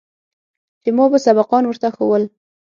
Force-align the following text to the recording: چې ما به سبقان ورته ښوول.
چې 0.83 0.89
ما 0.97 1.05
به 1.11 1.17
سبقان 1.25 1.63
ورته 1.65 1.87
ښوول. 1.95 2.23